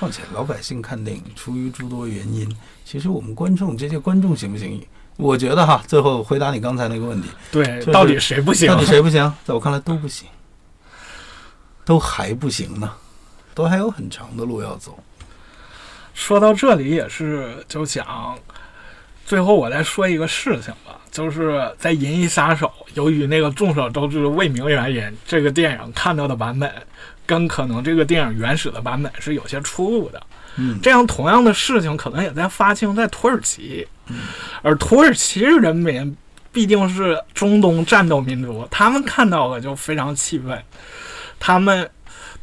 [0.03, 4.85] 况且老百姓看电影出于诸多原因，其实我们观众这些观众行不行？
[5.15, 8.67] 我觉得哈，最后回答你刚才那个问题，对，到底谁不行？
[8.67, 9.33] 到底谁不行？
[9.45, 10.27] 在我看来都不行，
[11.85, 12.91] 都还不行呢，
[13.55, 15.01] 都还有很长的路要走。
[16.13, 18.37] 说到这里也是就想。
[19.25, 26.69] 最后我再说一个事情吧，就是在《银翼杀手》，由于那个众所周知的未名原因，这个电影看到的版本
[27.25, 30.21] 跟可能这个电影原始的版本是有些出入的。
[30.57, 33.87] 嗯，这样同样的事情可能也在发生在土耳其，
[34.61, 36.15] 而土耳其人民
[36.51, 40.61] 毕竟是中东战斗民族，他们看到了就非常气愤，
[41.39, 41.89] 他们。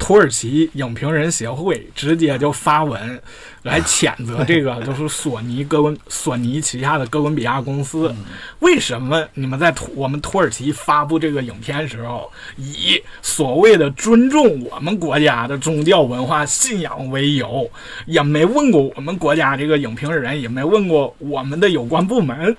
[0.00, 3.20] 土耳其影评人协会直接就发文
[3.62, 8.12] 来谴责这个， 就是索尼哥伦索尼旗下的哥伦比亚公司，
[8.60, 17.70] 为什么你们在土我们土耳其发布这个影片时候，以所谓的尊重我们国家的宗教文化信仰为由，
[18.06, 22.56] 也没问过我们国家这个影评人，也没问过我们的有关部门，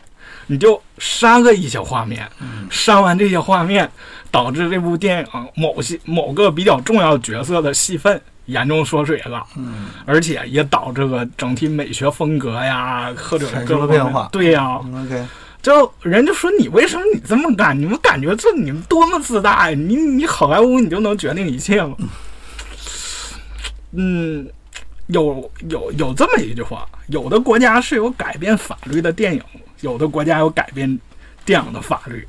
[0.52, 2.30] 你就删了一些画面，
[2.70, 3.90] 删完这些画面。
[4.34, 14.30] 导致这部电影某些某个比较重要角色的戏份严重缩水了，嗯，而且也导致了整体美学风格呀或者各种变化。
[14.32, 15.28] 对呀，OK，
[15.62, 17.78] 就人就说你为什么你这么干？
[17.78, 19.78] 你们感觉这你们多么自大呀？
[19.78, 21.98] 你你好莱坞你就能决定一切吗？
[23.92, 24.48] 嗯，
[25.08, 29.44] 有有有这么一句话，有的国家是有改变法律的电影，
[29.82, 31.00] 有的国家有改变
[31.46, 32.28] 电影的法律。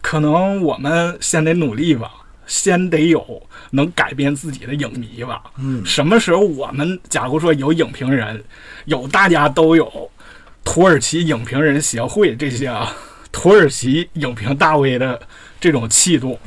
[0.00, 2.12] 可能我们先得努力吧，
[2.46, 5.42] 先得有能改变自己的影迷吧。
[5.58, 8.44] 嗯，什么时候我们假如说有影评人，
[8.84, 10.10] 有大家都有
[10.62, 12.94] 土耳其影评人协会这些啊
[13.32, 15.20] 土耳其影评大 V 的
[15.58, 16.38] 这种气度，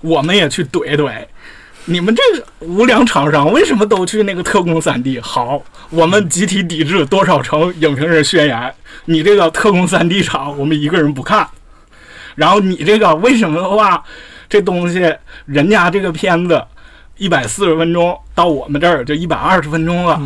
[0.00, 1.24] 我们也去怼怼
[1.86, 5.18] 你们这个无良厂商，为什么都去那个特工三 D？
[5.20, 8.74] 好，我们集体抵制多少城影评人宣言，
[9.06, 11.46] 你这个特工三 D 厂，我们一个人不看。
[12.36, 14.02] 然后你这个为什么的话，
[14.48, 15.12] 这东西
[15.46, 16.62] 人家这个片子
[17.16, 20.20] 一百四十分钟到我们这儿就一百二十分钟了，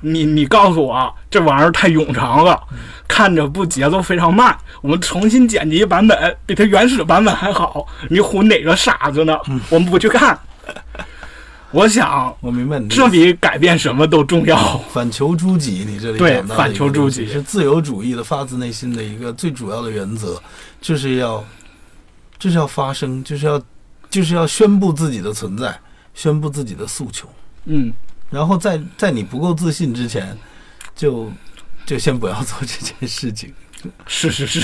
[0.00, 2.60] 你你告诉我这玩意儿太冗长了，
[3.06, 4.56] 看着不节奏非常慢。
[4.80, 9.38] 我们重新剪辑版本比它原始版本还好，你唬哪个傻子呢？
[9.68, 10.36] 我们不去看。
[11.70, 14.78] 我想，我明白你，这比改变什么都重要。
[14.94, 20.40] 反求诸己，你这里对反求诸己是自由主义的发自内心的一个最主要的原则，
[20.80, 21.44] 就是要，
[22.38, 23.60] 就是要发声，就是要，
[24.08, 25.76] 就是要宣布自己的存在，
[26.14, 27.28] 宣布自己的诉求。
[27.64, 27.92] 嗯，
[28.30, 30.38] 然后在在你不够自信之前，
[30.94, 31.28] 就
[31.84, 33.52] 就先不要做这件事情。
[34.06, 34.62] 是是是。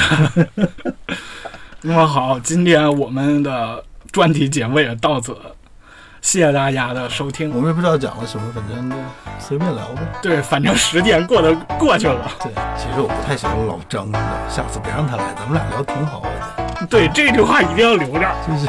[1.82, 5.36] 那么好，今天我们的专题节目也到此。
[6.22, 7.50] 谢谢大家的收听。
[7.50, 8.96] 我们也不知道讲了什么，反正就
[9.38, 10.02] 随便聊呗。
[10.22, 12.30] 对，反正时间过得过去了。
[12.42, 14.18] 对，其实我不太喜欢老张的，
[14.48, 16.86] 下次别让他来，咱们俩聊挺好的。
[16.86, 18.28] 对，这句话一定要留着。
[18.46, 18.68] 就是。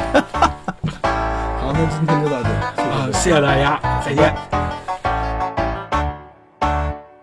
[1.02, 2.82] 好，那今天就到这。
[2.82, 4.34] 啊，谢谢大家，再见。